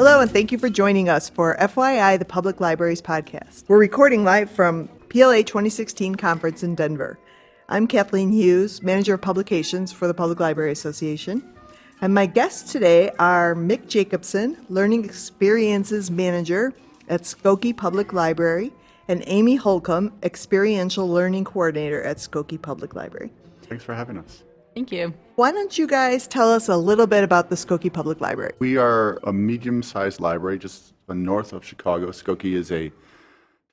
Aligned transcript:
Hello, 0.00 0.20
and 0.20 0.30
thank 0.30 0.50
you 0.50 0.56
for 0.56 0.70
joining 0.70 1.10
us 1.10 1.28
for 1.28 1.58
FYI, 1.60 2.18
the 2.18 2.24
Public 2.24 2.58
Libraries 2.58 3.02
Podcast. 3.02 3.64
We're 3.68 3.76
recording 3.76 4.24
live 4.24 4.50
from 4.50 4.88
PLA 5.10 5.42
2016 5.42 6.14
conference 6.14 6.62
in 6.62 6.74
Denver. 6.74 7.18
I'm 7.68 7.86
Kathleen 7.86 8.32
Hughes, 8.32 8.82
Manager 8.82 9.12
of 9.12 9.20
Publications 9.20 9.92
for 9.92 10.08
the 10.08 10.14
Public 10.14 10.40
Library 10.40 10.72
Association. 10.72 11.44
And 12.00 12.14
my 12.14 12.24
guests 12.24 12.72
today 12.72 13.10
are 13.18 13.54
Mick 13.54 13.88
Jacobsen, 13.88 14.56
Learning 14.70 15.04
Experiences 15.04 16.10
Manager 16.10 16.72
at 17.10 17.24
Skokie 17.24 17.76
Public 17.76 18.14
Library, 18.14 18.72
and 19.06 19.22
Amy 19.26 19.56
Holcomb, 19.56 20.14
Experiential 20.22 21.10
Learning 21.10 21.44
Coordinator 21.44 22.02
at 22.02 22.16
Skokie 22.16 22.62
Public 22.62 22.94
Library. 22.94 23.30
Thanks 23.64 23.84
for 23.84 23.94
having 23.94 24.16
us. 24.16 24.44
Thank 24.80 24.92
you. 24.92 25.12
Why 25.34 25.52
don't 25.52 25.76
you 25.76 25.86
guys 25.86 26.26
tell 26.26 26.50
us 26.50 26.66
a 26.66 26.76
little 26.78 27.06
bit 27.06 27.22
about 27.22 27.50
the 27.50 27.54
Skokie 27.54 27.92
Public 27.92 28.22
Library? 28.22 28.54
We 28.60 28.78
are 28.78 29.18
a 29.24 29.30
medium 29.30 29.82
sized 29.82 30.20
library 30.20 30.58
just 30.58 30.94
north 31.06 31.52
of 31.52 31.66
Chicago. 31.66 32.06
Skokie 32.12 32.54
is 32.54 32.72
a 32.72 32.90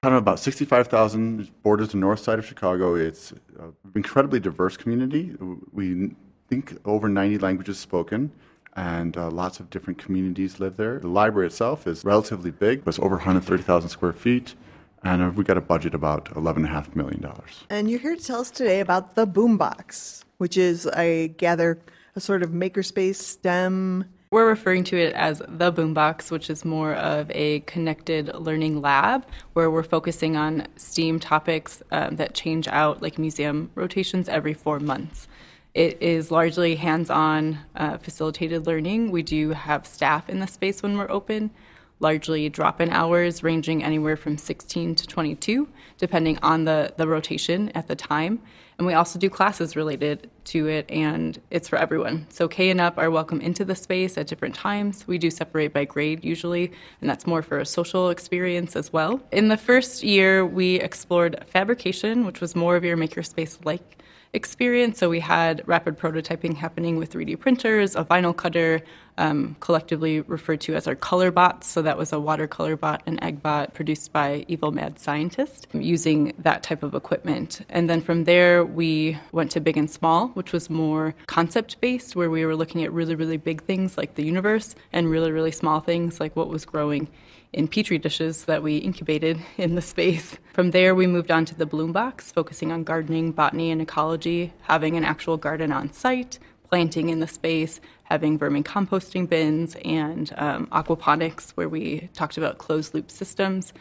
town 0.03 0.11
of 0.11 0.17
about 0.17 0.37
65,000, 0.37 1.49
borders 1.63 1.91
the 1.91 1.97
north 1.97 2.19
side 2.19 2.39
of 2.39 2.45
Chicago. 2.45 2.95
It's 2.95 3.31
an 3.57 3.73
incredibly 3.95 4.41
diverse 4.41 4.75
community. 4.75 5.33
We 5.71 6.11
think 6.49 6.77
over 6.83 7.07
90 7.07 7.37
languages 7.37 7.79
spoken 7.79 8.33
and 8.75 9.15
uh, 9.15 9.29
lots 9.29 9.61
of 9.61 9.69
different 9.69 9.99
communities 9.99 10.59
live 10.59 10.75
there. 10.75 10.99
The 10.99 11.07
library 11.07 11.47
itself 11.47 11.87
is 11.87 12.03
relatively 12.03 12.51
big, 12.51 12.83
it's 12.85 12.99
over 12.99 13.15
130,000 13.15 13.87
square 13.87 14.11
feet 14.11 14.55
and 15.03 15.21
uh, 15.21 15.29
we 15.29 15.43
got 15.43 15.57
a 15.57 15.61
budget 15.61 15.93
about 15.93 16.25
$11.5 16.33 16.95
million. 16.95 17.25
And 17.69 17.89
you're 17.89 17.99
here 17.99 18.15
to 18.15 18.23
tell 18.23 18.41
us 18.41 18.51
today 18.51 18.79
about 18.79 19.15
the 19.15 19.25
Boombox, 19.25 20.23
which 20.37 20.57
is, 20.57 20.87
I 20.87 21.27
gather, 21.37 21.79
a 22.15 22.19
sort 22.19 22.43
of 22.43 22.51
makerspace 22.51 23.15
STEM. 23.15 24.05
We're 24.31 24.47
referring 24.47 24.83
to 24.85 24.97
it 24.97 25.13
as 25.13 25.41
the 25.47 25.71
Boombox, 25.71 26.31
which 26.31 26.49
is 26.49 26.65
more 26.65 26.95
of 26.95 27.31
a 27.31 27.61
connected 27.61 28.33
learning 28.35 28.81
lab 28.81 29.25
where 29.53 29.71
we're 29.71 29.83
focusing 29.83 30.35
on 30.35 30.67
STEAM 30.75 31.19
topics 31.19 31.81
um, 31.91 32.17
that 32.17 32.33
change 32.33 32.67
out 32.67 33.01
like 33.01 33.17
museum 33.17 33.71
rotations 33.75 34.27
every 34.27 34.53
four 34.53 34.79
months. 34.79 35.27
It 35.73 36.01
is 36.01 36.31
largely 36.31 36.75
hands 36.75 37.09
on 37.09 37.59
uh, 37.75 37.99
facilitated 37.99 38.65
learning. 38.65 39.11
We 39.11 39.23
do 39.23 39.51
have 39.51 39.85
staff 39.85 40.27
in 40.27 40.39
the 40.39 40.47
space 40.47 40.81
when 40.81 40.97
we're 40.97 41.09
open 41.11 41.51
largely 41.99 42.49
drop 42.49 42.79
in 42.79 42.89
hours 42.89 43.43
ranging 43.43 43.83
anywhere 43.83 44.15
from 44.15 44.37
16 44.37 44.95
to 44.95 45.07
22, 45.07 45.67
depending 45.97 46.37
on 46.41 46.65
the, 46.65 46.93
the 46.97 47.07
rotation 47.07 47.69
at 47.69 47.87
the 47.87 47.95
time. 47.95 48.41
And 48.77 48.85
we 48.85 48.93
also 48.93 49.17
do 49.17 49.27
classes 49.27 49.75
related 49.75 50.29
to 50.45 50.67
it, 50.67 50.89
and 50.91 51.41
it's 51.49 51.67
for 51.67 51.77
everyone. 51.77 52.27
So 52.29 52.47
K 52.47 52.69
and 52.69 52.79
up 52.79 52.99
are 52.99 53.09
welcome 53.09 53.41
into 53.41 53.65
the 53.65 53.73
space 53.73 54.17
at 54.19 54.27
different 54.27 54.53
times. 54.53 55.07
We 55.07 55.17
do 55.17 55.31
separate 55.31 55.73
by 55.73 55.85
grade 55.85 56.23
usually, 56.23 56.71
and 57.01 57.09
that's 57.09 57.25
more 57.25 57.41
for 57.41 57.59
a 57.59 57.65
social 57.65 58.11
experience 58.11 58.75
as 58.75 58.93
well. 58.93 59.19
In 59.31 59.47
the 59.47 59.57
first 59.57 60.03
year, 60.03 60.45
we 60.45 60.75
explored 60.75 61.43
fabrication, 61.47 62.23
which 62.23 62.39
was 62.39 62.55
more 62.55 62.75
of 62.75 62.83
your 62.83 62.97
makerspace 62.97 63.57
like 63.65 63.97
experience. 64.33 64.97
So 64.99 65.09
we 65.09 65.19
had 65.19 65.63
rapid 65.65 65.97
prototyping 65.97 66.55
happening 66.55 66.97
with 66.97 67.11
3D 67.11 67.39
printers, 67.39 67.95
a 67.95 68.03
vinyl 68.03 68.35
cutter, 68.35 68.81
um, 69.17 69.55
collectively 69.59 70.21
referred 70.21 70.61
to 70.61 70.75
as 70.75 70.87
our 70.87 70.95
color 70.95 71.31
bots. 71.31 71.67
So 71.67 71.81
that 71.81 71.97
was 71.97 72.13
a 72.13 72.19
watercolor 72.19 72.75
bot, 72.75 73.01
an 73.05 73.21
egg 73.23 73.41
bot 73.41 73.73
produced 73.73 74.13
by 74.13 74.45
Evil 74.47 74.71
Mad 74.71 74.99
Scientist 74.99 75.67
using 75.73 76.33
that 76.39 76.63
type 76.63 76.83
of 76.83 76.93
equipment. 76.93 77.61
And 77.69 77.89
then 77.89 78.01
from 78.01 78.25
there, 78.25 78.63
we 78.63 79.17
went 79.31 79.51
to 79.51 79.59
Big 79.59 79.77
and 79.77 79.89
Small, 79.89 80.27
which 80.29 80.51
was 80.51 80.69
more 80.69 81.15
concept 81.25 81.81
based, 81.81 82.15
where 82.15 82.29
we 82.29 82.45
were 82.45 82.55
looking 82.55 82.83
at 82.83 82.93
really, 82.93 83.15
really 83.15 83.37
big 83.37 83.63
things 83.63 83.97
like 83.97 84.15
the 84.15 84.23
universe 84.23 84.75
and 84.93 85.09
really, 85.09 85.31
really 85.31 85.51
small 85.51 85.79
things 85.79 86.19
like 86.19 86.35
what 86.35 86.49
was 86.49 86.65
growing 86.65 87.07
in 87.53 87.67
petri 87.67 87.97
dishes 87.97 88.45
that 88.45 88.63
we 88.63 88.77
incubated 88.77 89.39
in 89.57 89.75
the 89.75 89.81
space. 89.81 90.37
From 90.53 90.71
there, 90.71 90.93
we 90.93 91.07
moved 91.07 91.31
on 91.31 91.45
to 91.45 91.55
the 91.55 91.65
Bloom 91.65 91.91
Box, 91.91 92.31
focusing 92.31 92.71
on 92.71 92.83
gardening, 92.83 93.31
botany, 93.31 93.71
and 93.71 93.81
ecology, 93.81 94.53
having 94.61 94.97
an 94.97 95.03
actual 95.03 95.37
garden 95.37 95.71
on 95.71 95.91
site, 95.93 96.39
planting 96.69 97.09
in 97.09 97.19
the 97.19 97.27
space, 97.27 97.79
having 98.03 98.37
vermicomposting 98.37 99.29
bins, 99.29 99.75
and 99.85 100.33
um, 100.37 100.67
aquaponics, 100.67 101.51
where 101.51 101.69
we 101.69 102.09
talked 102.13 102.37
about 102.37 102.57
closed 102.57 102.93
loop 102.93 103.09
systems. 103.09 103.73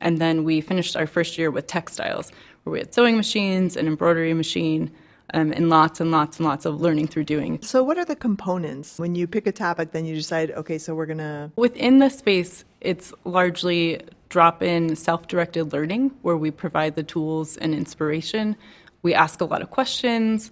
And 0.00 0.18
then 0.18 0.44
we 0.44 0.60
finished 0.60 0.96
our 0.96 1.06
first 1.06 1.38
year 1.38 1.50
with 1.50 1.66
textiles, 1.66 2.30
where 2.62 2.72
we 2.72 2.78
had 2.78 2.92
sewing 2.92 3.16
machines, 3.16 3.76
an 3.76 3.86
embroidery 3.86 4.34
machine, 4.34 4.90
um, 5.32 5.52
and 5.52 5.70
lots 5.70 6.00
and 6.00 6.10
lots 6.10 6.38
and 6.38 6.46
lots 6.46 6.66
of 6.66 6.80
learning 6.80 7.08
through 7.08 7.24
doing. 7.24 7.60
So, 7.62 7.82
what 7.82 7.96
are 7.98 8.04
the 8.04 8.16
components? 8.16 8.98
When 8.98 9.14
you 9.14 9.26
pick 9.26 9.46
a 9.46 9.52
topic, 9.52 9.92
then 9.92 10.04
you 10.04 10.14
decide, 10.14 10.50
okay, 10.50 10.78
so 10.78 10.94
we're 10.94 11.06
going 11.06 11.18
to. 11.18 11.50
Within 11.56 11.98
the 11.98 12.10
space, 12.10 12.64
it's 12.84 13.12
largely 13.24 14.00
drop 14.28 14.62
in 14.62 14.96
self 14.96 15.28
directed 15.28 15.72
learning 15.72 16.10
where 16.22 16.36
we 16.36 16.50
provide 16.50 16.96
the 16.96 17.02
tools 17.02 17.56
and 17.56 17.74
inspiration. 17.74 18.56
We 19.02 19.14
ask 19.14 19.40
a 19.40 19.44
lot 19.44 19.62
of 19.62 19.70
questions. 19.70 20.50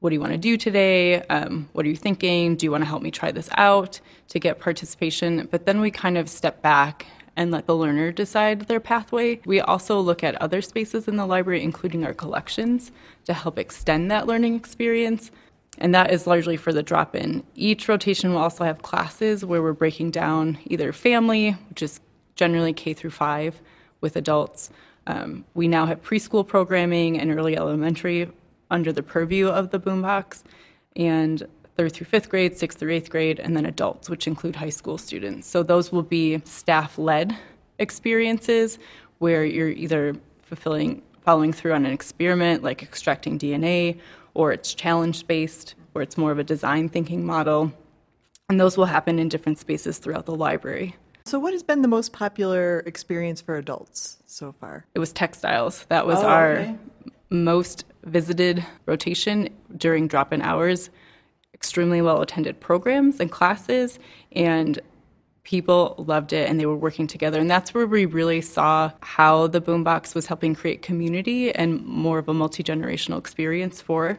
What 0.00 0.10
do 0.10 0.14
you 0.14 0.20
want 0.20 0.32
to 0.32 0.38
do 0.38 0.56
today? 0.56 1.20
Um, 1.24 1.68
what 1.72 1.84
are 1.84 1.88
you 1.88 1.96
thinking? 1.96 2.56
Do 2.56 2.64
you 2.64 2.70
want 2.70 2.82
to 2.82 2.88
help 2.88 3.02
me 3.02 3.10
try 3.10 3.30
this 3.32 3.50
out 3.56 4.00
to 4.28 4.38
get 4.38 4.58
participation? 4.58 5.46
But 5.50 5.66
then 5.66 5.80
we 5.80 5.90
kind 5.90 6.16
of 6.16 6.28
step 6.28 6.62
back 6.62 7.06
and 7.36 7.50
let 7.50 7.66
the 7.66 7.76
learner 7.76 8.10
decide 8.10 8.62
their 8.62 8.80
pathway. 8.80 9.40
We 9.44 9.60
also 9.60 10.00
look 10.00 10.24
at 10.24 10.40
other 10.40 10.62
spaces 10.62 11.06
in 11.06 11.16
the 11.16 11.26
library, 11.26 11.62
including 11.62 12.04
our 12.04 12.14
collections, 12.14 12.90
to 13.24 13.34
help 13.34 13.58
extend 13.58 14.10
that 14.10 14.26
learning 14.26 14.56
experience. 14.56 15.30
And 15.78 15.94
that 15.94 16.10
is 16.10 16.26
largely 16.26 16.56
for 16.56 16.72
the 16.72 16.82
drop 16.82 17.14
in. 17.14 17.42
Each 17.54 17.88
rotation 17.88 18.32
will 18.32 18.40
also 18.40 18.64
have 18.64 18.82
classes 18.82 19.44
where 19.44 19.62
we're 19.62 19.72
breaking 19.72 20.10
down 20.10 20.58
either 20.66 20.92
family, 20.92 21.52
which 21.68 21.82
is 21.82 22.00
generally 22.34 22.72
K 22.72 22.92
through 22.92 23.10
five 23.10 23.60
with 24.00 24.16
adults. 24.16 24.70
Um, 25.06 25.44
we 25.54 25.68
now 25.68 25.86
have 25.86 26.02
preschool 26.02 26.46
programming 26.46 27.18
and 27.18 27.30
early 27.30 27.56
elementary 27.56 28.30
under 28.70 28.92
the 28.92 29.02
purview 29.02 29.48
of 29.48 29.70
the 29.70 29.80
Boombox, 29.80 30.42
and 30.96 31.46
third 31.76 31.92
through 31.92 32.06
fifth 32.06 32.28
grade, 32.28 32.56
sixth 32.56 32.78
through 32.78 32.92
eighth 32.92 33.10
grade, 33.10 33.40
and 33.40 33.56
then 33.56 33.66
adults, 33.66 34.10
which 34.10 34.26
include 34.26 34.56
high 34.56 34.70
school 34.70 34.98
students. 34.98 35.48
So 35.48 35.62
those 35.62 35.90
will 35.90 36.02
be 36.02 36.40
staff 36.44 36.98
led 36.98 37.36
experiences 37.78 38.78
where 39.18 39.44
you're 39.44 39.70
either 39.70 40.14
fulfilling, 40.42 41.02
following 41.24 41.52
through 41.52 41.72
on 41.72 41.86
an 41.86 41.92
experiment 41.92 42.62
like 42.62 42.82
extracting 42.82 43.38
DNA, 43.38 43.98
or 44.34 44.52
it's 44.52 44.74
challenge 44.74 45.26
based, 45.26 45.74
or 45.94 46.02
it's 46.02 46.16
more 46.16 46.32
of 46.32 46.38
a 46.38 46.44
design 46.44 46.88
thinking 46.88 47.24
model. 47.24 47.72
And 48.48 48.58
those 48.58 48.76
will 48.76 48.86
happen 48.86 49.18
in 49.18 49.28
different 49.28 49.58
spaces 49.58 49.98
throughout 49.98 50.26
the 50.26 50.34
library. 50.34 50.96
So, 51.24 51.38
what 51.38 51.52
has 51.52 51.62
been 51.62 51.82
the 51.82 51.88
most 51.88 52.12
popular 52.12 52.80
experience 52.80 53.40
for 53.40 53.56
adults 53.56 54.18
so 54.26 54.52
far? 54.52 54.86
It 54.94 54.98
was 54.98 55.12
textiles. 55.12 55.84
That 55.88 56.06
was 56.06 56.18
oh, 56.20 56.26
our 56.26 56.52
okay. 56.56 56.76
most 57.30 57.84
visited 58.04 58.64
rotation 58.86 59.48
during 59.76 60.08
drop 60.08 60.32
in 60.32 60.42
hours 60.42 60.90
extremely 61.60 62.00
well 62.00 62.22
attended 62.22 62.58
programs 62.58 63.20
and 63.20 63.30
classes, 63.30 63.98
and 64.32 64.80
people 65.44 65.94
loved 66.06 66.32
it 66.32 66.48
and 66.48 66.60
they 66.60 66.66
were 66.66 66.76
working 66.76 67.06
together. 67.06 67.40
And 67.40 67.50
that's 67.50 67.72
where 67.72 67.86
we 67.86 68.04
really 68.06 68.40
saw 68.40 68.90
how 69.00 69.46
the 69.46 69.60
Boombox 69.60 70.14
was 70.14 70.26
helping 70.26 70.54
create 70.54 70.82
community 70.82 71.52
and 71.54 71.84
more 71.86 72.18
of 72.18 72.28
a 72.28 72.34
multi 72.34 72.62
generational 72.62 73.18
experience 73.18 73.80
for 73.80 74.18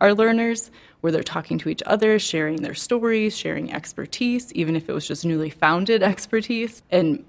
our 0.00 0.14
learners, 0.14 0.70
where 1.00 1.12
they're 1.12 1.22
talking 1.22 1.58
to 1.58 1.68
each 1.68 1.82
other, 1.86 2.18
sharing 2.18 2.56
their 2.62 2.74
stories, 2.74 3.36
sharing 3.36 3.72
expertise, 3.72 4.52
even 4.54 4.74
if 4.74 4.88
it 4.88 4.92
was 4.92 5.06
just 5.06 5.24
newly 5.24 5.50
founded 5.50 6.02
expertise. 6.12 6.82
And 6.90 7.24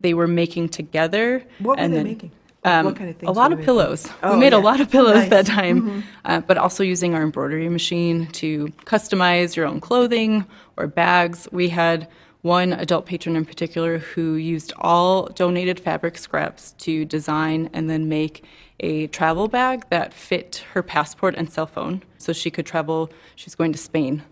they 0.00 0.14
were 0.14 0.26
making 0.28 0.68
together. 0.70 1.44
What 1.60 1.76
were 1.78 1.82
and 1.82 1.92
they 1.92 1.96
then, 1.98 2.06
making? 2.06 2.30
Um, 2.64 2.86
what 2.86 2.96
kind 2.96 3.08
of 3.08 3.16
things 3.16 3.28
a 3.28 3.32
lot 3.32 3.52
of 3.52 3.60
pillows. 3.62 4.08
Oh, 4.22 4.34
we 4.34 4.40
made 4.40 4.52
yeah. 4.52 4.58
a 4.58 4.60
lot 4.60 4.80
of 4.80 4.90
pillows 4.90 5.14
Nice. 5.14 5.30
that 5.30 5.46
time, 5.46 5.82
Mhm. 5.82 6.02
uh, 6.24 6.40
but 6.40 6.58
also 6.58 6.82
using 6.82 7.14
our 7.14 7.22
embroidery 7.22 7.68
machine 7.68 8.26
to 8.32 8.66
customize 8.84 9.54
your 9.56 9.64
own 9.66 9.80
clothing 9.80 10.44
or 10.76 10.86
bags. 10.88 11.48
We 11.52 11.68
had 11.68 12.08
one 12.42 12.72
adult 12.72 13.06
patron 13.06 13.36
in 13.36 13.44
particular 13.44 13.98
who 13.98 14.34
used 14.34 14.72
all 14.78 15.26
donated 15.26 15.80
fabric 15.80 16.16
scraps 16.16 16.72
to 16.78 17.04
design 17.04 17.68
and 17.72 17.90
then 17.90 18.08
make 18.08 18.44
a 18.80 19.08
travel 19.08 19.48
bag 19.48 19.84
that 19.90 20.14
fit 20.14 20.64
her 20.72 20.82
passport 20.82 21.34
and 21.36 21.50
cell 21.50 21.66
phone 21.66 22.02
so 22.16 22.32
she 22.32 22.50
could 22.50 22.64
travel. 22.64 23.10
She's 23.34 23.54
going 23.56 23.72
to 23.72 23.78
Spain 23.78 24.22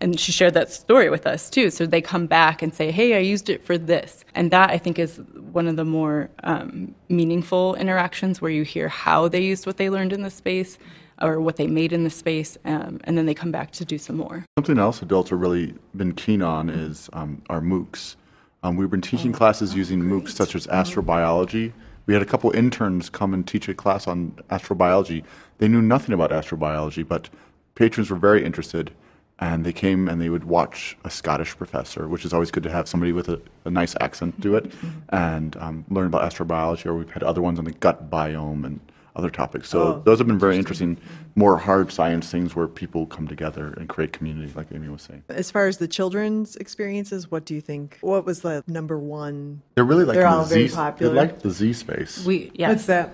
and 0.00 0.18
she 0.18 0.32
shared 0.32 0.54
that 0.54 0.70
story 0.70 1.10
with 1.10 1.26
us 1.26 1.50
too. 1.50 1.70
So 1.70 1.86
they 1.86 2.00
come 2.00 2.26
back 2.26 2.62
and 2.62 2.74
say, 2.74 2.90
"Hey, 2.90 3.14
I 3.14 3.18
used 3.18 3.50
it 3.50 3.64
for 3.64 3.76
this," 3.76 4.24
and 4.34 4.50
that 4.50 4.70
I 4.70 4.78
think 4.78 4.98
is 4.98 5.20
one 5.52 5.66
of 5.66 5.76
the 5.76 5.84
more 5.84 6.30
um, 6.42 6.94
meaningful 7.08 7.74
interactions 7.74 8.40
where 8.40 8.50
you 8.50 8.62
hear 8.62 8.88
how 8.88 9.28
they 9.28 9.40
used 9.40 9.66
what 9.66 9.76
they 9.76 9.90
learned 9.90 10.12
in 10.12 10.22
the 10.22 10.30
space 10.30 10.78
or 11.20 11.40
what 11.40 11.56
they 11.56 11.66
made 11.66 11.92
in 11.92 12.04
the 12.04 12.10
space, 12.10 12.56
um, 12.64 13.00
and 13.04 13.16
then 13.16 13.26
they 13.26 13.34
come 13.34 13.52
back 13.52 13.70
to 13.72 13.84
do 13.84 13.98
some 13.98 14.16
more. 14.16 14.44
Something 14.58 14.78
else 14.78 15.02
adults 15.02 15.30
have 15.30 15.40
really 15.40 15.74
been 15.96 16.12
keen 16.14 16.42
on 16.42 16.70
is 16.70 17.10
um, 17.12 17.42
our 17.48 17.60
MOOCs. 17.60 18.16
Um, 18.62 18.76
we've 18.76 18.90
been 18.90 19.00
teaching 19.00 19.32
classes 19.32 19.74
using 19.74 20.02
MOOCs 20.02 20.30
such 20.30 20.54
as 20.54 20.66
astrobiology. 20.66 21.72
We 22.06 22.14
had 22.14 22.22
a 22.22 22.26
couple 22.26 22.50
interns 22.52 23.08
come 23.08 23.32
and 23.34 23.46
teach 23.46 23.68
a 23.68 23.74
class 23.74 24.06
on 24.06 24.32
astrobiology. 24.50 25.22
They 25.58 25.68
knew 25.68 25.82
nothing 25.82 26.14
about 26.14 26.30
astrobiology, 26.30 27.06
but 27.06 27.30
patrons 27.74 28.10
were 28.10 28.16
very 28.16 28.44
interested, 28.44 28.90
and 29.38 29.64
they 29.64 29.72
came 29.72 30.08
and 30.08 30.20
they 30.20 30.28
would 30.28 30.44
watch 30.44 30.96
a 31.04 31.10
Scottish 31.10 31.56
professor, 31.56 32.08
which 32.08 32.24
is 32.24 32.32
always 32.32 32.50
good 32.50 32.62
to 32.64 32.70
have 32.70 32.88
somebody 32.88 33.12
with 33.12 33.28
a, 33.28 33.40
a 33.64 33.70
nice 33.70 33.94
accent 34.00 34.40
do 34.40 34.56
it, 34.56 34.72
and 35.10 35.56
um, 35.56 35.84
learn 35.88 36.06
about 36.06 36.30
astrobiology. 36.30 36.86
Or 36.86 36.94
we've 36.94 37.10
had 37.10 37.22
other 37.22 37.40
ones 37.40 37.58
on 37.58 37.64
the 37.64 37.72
gut 37.72 38.10
biome 38.10 38.64
and 38.64 38.80
other 39.20 39.30
topics. 39.30 39.68
So 39.68 39.80
Oh, 39.82 40.02
those 40.04 40.18
have 40.18 40.26
been 40.26 40.38
very 40.38 40.56
interesting, 40.56 40.96
more 41.34 41.56
hard 41.58 41.92
science 41.92 42.30
things 42.30 42.56
where 42.56 42.66
people 42.66 43.06
come 43.06 43.28
together 43.28 43.74
and 43.76 43.88
create 43.88 44.12
community, 44.12 44.52
like 44.54 44.68
Amy 44.74 44.88
was 44.88 45.02
saying. 45.02 45.22
As 45.28 45.50
far 45.50 45.66
as 45.66 45.76
the 45.76 45.88
children's 45.88 46.56
experiences, 46.56 47.30
what 47.30 47.44
do 47.44 47.54
you 47.54 47.60
think? 47.60 47.98
What 48.00 48.24
was 48.24 48.40
the 48.40 48.64
number 48.66 48.98
one? 48.98 49.62
They're 49.74 49.84
really 49.84 50.04
like 50.04 50.14
They're 50.14 50.24
the 50.24 50.36
all 50.36 50.44
very 50.44 50.68
popular. 50.68 51.12
They 51.12 51.20
like 51.20 51.40
the 51.40 51.50
zSpace. 51.50 52.24
We 52.24 52.50
yes. 52.54 52.68
What's 52.70 52.86
that? 52.86 53.10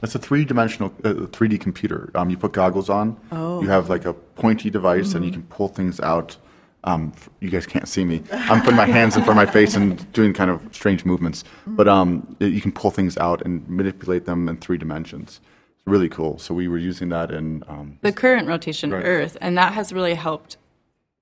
It's 0.00 0.14
a 0.14 0.18
three-dimensional, 0.20 0.94
uh, 1.02 1.12
3D 1.36 1.60
computer. 1.60 2.10
Um, 2.14 2.30
you 2.30 2.36
put 2.36 2.52
goggles 2.52 2.88
on. 2.88 3.16
Oh. 3.32 3.60
You 3.62 3.68
have 3.68 3.88
like 3.90 4.04
a 4.04 4.12
pointy 4.12 4.70
device, 4.70 5.14
and 5.14 5.24
you 5.24 5.32
can 5.32 5.42
pull 5.44 5.66
things 5.68 5.98
out. 5.98 6.36
Um, 6.84 7.12
you 7.40 7.50
guys 7.50 7.66
can't 7.66 7.88
see 7.88 8.04
me. 8.04 8.22
I'm 8.32 8.60
putting 8.60 8.76
my 8.76 8.86
hands 8.86 9.16
in 9.16 9.24
front 9.24 9.38
of 9.38 9.46
my 9.46 9.52
face 9.52 9.74
and 9.74 10.10
doing 10.12 10.32
kind 10.32 10.50
of 10.50 10.62
strange 10.72 11.04
movements. 11.04 11.44
But 11.66 11.88
um, 11.88 12.36
you 12.38 12.60
can 12.60 12.72
pull 12.72 12.90
things 12.90 13.18
out 13.18 13.42
and 13.42 13.68
manipulate 13.68 14.26
them 14.26 14.48
in 14.48 14.56
three 14.58 14.78
dimensions. 14.78 15.40
It's 15.76 15.86
really 15.86 16.08
cool. 16.08 16.38
So 16.38 16.54
we 16.54 16.68
were 16.68 16.78
using 16.78 17.08
that 17.10 17.30
in. 17.30 17.64
Um, 17.68 17.98
the 18.02 18.12
current 18.12 18.46
rotation 18.46 18.92
Right. 18.92 19.04
Earth, 19.04 19.36
and 19.40 19.58
that 19.58 19.72
has 19.72 19.92
really 19.92 20.14
helped 20.14 20.56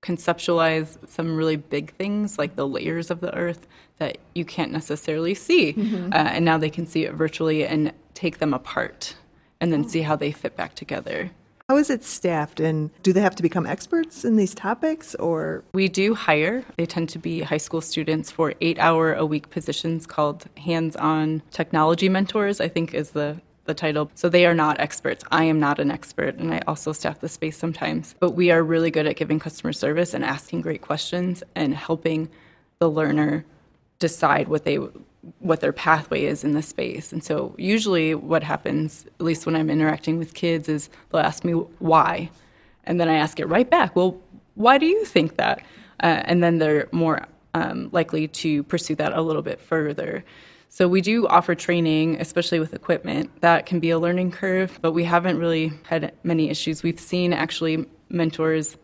conceptualize 0.02 0.98
some 1.08 1.36
really 1.36 1.56
big 1.56 1.92
things 1.96 2.38
like 2.38 2.54
the 2.54 2.66
layers 2.66 3.10
of 3.10 3.20
the 3.20 3.34
Earth 3.34 3.66
that 3.98 4.18
you 4.34 4.44
can't 4.44 4.70
necessarily 4.70 5.34
see. 5.34 5.72
Mm-hmm. 5.72 6.12
Uh, 6.12 6.16
and 6.16 6.44
now 6.44 6.58
they 6.58 6.70
can 6.70 6.86
see 6.86 7.04
it 7.04 7.14
virtually 7.14 7.66
and 7.66 7.92
take 8.14 8.38
them 8.38 8.52
apart 8.54 9.14
and 9.60 9.72
then 9.72 9.88
see 9.88 10.02
how 10.02 10.14
they 10.14 10.30
fit 10.32 10.54
back 10.54 10.74
together. 10.74 11.30
How 11.68 11.78
is 11.78 11.90
it 11.90 12.04
staffed, 12.04 12.60
and 12.60 12.90
do 13.02 13.12
they 13.12 13.20
have 13.20 13.34
to 13.34 13.42
become 13.42 13.66
experts 13.66 14.24
in 14.24 14.36
these 14.36 14.54
topics, 14.54 15.16
or 15.16 15.64
We 15.72 15.88
do 15.88 16.14
hire, 16.14 16.64
they 16.76 16.86
tend 16.86 17.08
to 17.08 17.18
be 17.18 17.40
high 17.40 17.56
school 17.56 17.80
students 17.80 18.30
for 18.30 18.54
eight 18.60 18.78
hour 18.78 19.14
a 19.14 19.26
week 19.26 19.50
positions 19.50 20.06
called 20.06 20.44
hands 20.58 20.94
on 20.94 21.42
technology 21.50 22.08
mentors, 22.08 22.60
I 22.60 22.68
think 22.68 22.94
is 22.94 23.10
the, 23.10 23.40
the 23.64 23.74
title. 23.74 24.12
So 24.14 24.28
they 24.28 24.46
are 24.46 24.54
not 24.54 24.78
experts. 24.78 25.24
I 25.32 25.42
am 25.42 25.58
not 25.58 25.80
an 25.80 25.90
expert, 25.90 26.36
and 26.36 26.54
I 26.54 26.62
also 26.68 26.92
staff 26.92 27.18
the 27.18 27.28
space 27.28 27.58
sometimes. 27.58 28.14
But 28.20 28.36
we 28.36 28.52
are 28.52 28.62
really 28.62 28.92
good 28.92 29.08
at 29.08 29.16
giving 29.16 29.40
customer 29.40 29.72
service 29.72 30.14
and 30.14 30.24
asking 30.24 30.60
great 30.60 30.82
questions 30.82 31.42
and 31.56 31.74
helping 31.74 32.28
the 32.78 32.88
learner 32.88 33.44
decide 33.98 34.46
what 34.46 34.64
they 34.64 34.78
what 35.38 35.60
their 35.60 35.72
pathway 35.72 36.24
is 36.24 36.44
in 36.44 36.52
the 36.52 36.62
space. 36.62 37.12
And 37.12 37.22
so 37.22 37.54
usually 37.58 38.14
what 38.14 38.42
happens, 38.42 39.06
at 39.18 39.24
least 39.24 39.46
when 39.46 39.56
I'm 39.56 39.70
interacting 39.70 40.18
with 40.18 40.34
kids, 40.34 40.68
is 40.68 40.88
they'll 41.10 41.20
ask 41.20 41.44
me 41.44 41.52
why. 41.52 42.30
And 42.84 43.00
then 43.00 43.08
I 43.08 43.14
ask 43.14 43.40
it 43.40 43.46
right 43.46 43.68
back, 43.68 43.96
well, 43.96 44.20
why 44.54 44.78
do 44.78 44.86
you 44.86 45.04
think 45.04 45.36
that? 45.36 45.60
Uh, 46.02 46.22
and 46.24 46.42
then 46.42 46.58
they're 46.58 46.88
more 46.92 47.26
um, 47.54 47.88
likely 47.92 48.28
to 48.28 48.62
pursue 48.64 48.94
that 48.96 49.12
a 49.12 49.22
little 49.22 49.42
bit 49.42 49.60
further. 49.60 50.24
So 50.68 50.88
we 50.88 51.00
do 51.00 51.26
offer 51.26 51.54
training, 51.54 52.20
especially 52.20 52.60
with 52.60 52.74
equipment. 52.74 53.30
That 53.40 53.66
can 53.66 53.80
be 53.80 53.90
a 53.90 53.98
learning 53.98 54.32
curve, 54.32 54.78
but 54.82 54.92
we 54.92 55.04
haven't 55.04 55.38
really 55.38 55.72
had 55.84 56.12
many 56.22 56.50
issues. 56.50 56.82
We've 56.82 57.00
seen 57.00 57.32
actually 57.32 57.86
mentors 58.08 58.76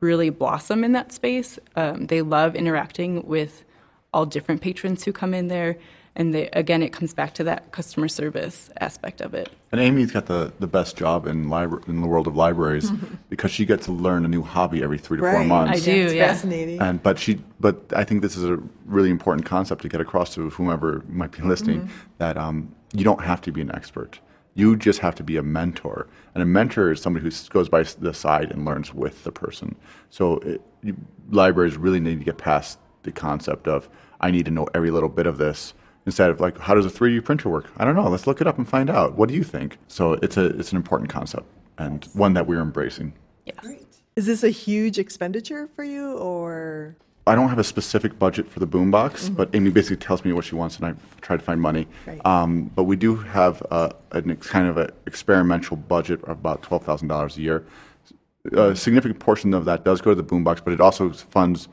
really 0.00 0.30
blossom 0.30 0.84
in 0.84 0.92
that 0.92 1.12
space. 1.12 1.58
Um, 1.74 2.06
they 2.06 2.22
love 2.22 2.54
interacting 2.54 3.26
with 3.26 3.64
all 4.12 4.26
different 4.26 4.60
patrons 4.60 5.04
who 5.04 5.12
come 5.12 5.34
in 5.34 5.48
there. 5.48 5.76
And 6.14 6.34
they, 6.34 6.50
again, 6.52 6.82
it 6.82 6.92
comes 6.92 7.14
back 7.14 7.32
to 7.34 7.44
that 7.44 7.72
customer 7.72 8.06
service 8.06 8.68
aspect 8.82 9.22
of 9.22 9.32
it. 9.32 9.48
and 9.72 9.80
Amy's 9.80 10.12
got 10.12 10.26
the, 10.26 10.52
the 10.58 10.66
best 10.66 10.94
job 10.94 11.26
in, 11.26 11.48
libra- 11.48 11.80
in 11.88 12.02
the 12.02 12.06
world 12.06 12.26
of 12.26 12.36
libraries 12.36 12.90
because 13.30 13.50
she 13.50 13.64
gets 13.64 13.86
to 13.86 13.92
learn 13.92 14.26
a 14.26 14.28
new 14.28 14.42
hobby 14.42 14.82
every 14.82 14.98
three 14.98 15.16
to 15.16 15.22
four 15.22 15.42
months. 15.42 15.80
I 15.80 15.82
do, 15.82 16.04
it's 16.04 16.12
yeah. 16.12 16.26
fascinating. 16.26 16.82
And 16.82 17.02
but 17.02 17.18
she, 17.18 17.40
but 17.60 17.82
I 17.96 18.04
think 18.04 18.20
this 18.20 18.36
is 18.36 18.44
a 18.44 18.58
really 18.84 19.08
important 19.08 19.46
concept 19.46 19.80
to 19.82 19.88
get 19.88 20.02
across 20.02 20.34
to 20.34 20.50
whomever 20.50 21.02
might 21.08 21.32
be 21.32 21.40
listening. 21.42 21.88
That 22.18 22.36
um, 22.36 22.74
you 22.92 23.04
don't 23.04 23.22
have 23.22 23.40
to 23.42 23.52
be 23.52 23.62
an 23.62 23.74
expert. 23.74 24.20
You 24.54 24.76
just 24.76 24.98
have 24.98 25.14
to 25.14 25.22
be 25.22 25.38
a 25.38 25.42
mentor. 25.42 26.08
And 26.34 26.42
a 26.42 26.46
mentor 26.46 26.92
is 26.92 27.00
somebody 27.00 27.24
who 27.24 27.32
goes 27.48 27.70
by 27.70 27.84
the 27.84 28.12
side 28.12 28.50
and 28.50 28.66
learns 28.66 28.92
with 28.92 29.24
the 29.24 29.32
person. 29.32 29.76
So 30.10 30.36
it, 30.40 30.60
you, 30.82 30.94
libraries 31.30 31.78
really 31.78 32.00
need 32.00 32.18
to 32.18 32.24
get 32.26 32.36
past 32.36 32.78
the 33.02 33.12
concept 33.12 33.68
of 33.68 33.88
I 34.20 34.30
need 34.30 34.44
to 34.46 34.50
know 34.50 34.68
every 34.74 34.90
little 34.90 35.08
bit 35.08 35.26
of 35.26 35.38
this. 35.38 35.74
Instead 36.04 36.30
of 36.30 36.40
like, 36.40 36.58
how 36.58 36.74
does 36.74 36.84
a 36.84 36.90
3D 36.90 37.24
printer 37.24 37.48
work? 37.48 37.70
I 37.76 37.84
don't 37.84 37.94
know. 37.94 38.08
Let's 38.08 38.26
look 38.26 38.40
it 38.40 38.46
up 38.48 38.58
and 38.58 38.68
find 38.68 38.90
out. 38.90 39.14
What 39.16 39.28
do 39.28 39.36
you 39.36 39.44
think? 39.44 39.78
So 39.86 40.14
it's 40.14 40.36
a 40.36 40.46
it's 40.46 40.72
an 40.72 40.76
important 40.76 41.10
concept 41.10 41.46
and 41.78 42.04
one 42.14 42.34
that 42.34 42.46
we're 42.46 42.60
embracing. 42.60 43.12
Yes. 43.46 43.84
Is 44.16 44.26
this 44.26 44.42
a 44.44 44.50
huge 44.50 44.98
expenditure 44.98 45.68
for 45.74 45.84
you, 45.84 46.14
or 46.18 46.96
I 47.26 47.34
don't 47.34 47.48
have 47.48 47.58
a 47.58 47.64
specific 47.64 48.18
budget 48.18 48.50
for 48.50 48.60
the 48.60 48.66
boombox, 48.66 49.34
but 49.34 49.48
Amy 49.54 49.70
basically 49.70 49.96
tells 49.96 50.24
me 50.24 50.32
what 50.32 50.44
she 50.44 50.54
wants, 50.54 50.76
and 50.76 50.86
I 50.86 50.94
try 51.20 51.36
to 51.36 51.42
find 51.42 51.60
money. 51.60 51.86
Right. 52.06 52.24
Um, 52.26 52.64
but 52.74 52.84
we 52.84 52.96
do 52.96 53.16
have 53.16 53.64
uh, 53.70 53.90
an 54.10 54.36
kind 54.36 54.68
of 54.68 54.76
an 54.76 54.90
experimental 55.06 55.76
budget 55.76 56.22
of 56.24 56.30
about 56.30 56.62
twelve 56.62 56.84
thousand 56.84 57.08
dollars 57.08 57.36
a 57.38 57.42
year. 57.42 57.64
A 58.52 58.74
significant 58.74 59.20
portion 59.20 59.54
of 59.54 59.64
that 59.66 59.84
does 59.84 60.00
go 60.00 60.10
to 60.10 60.20
the 60.20 60.24
boombox, 60.24 60.62
but 60.64 60.72
it 60.72 60.80
also 60.80 61.10
funds 61.12 61.68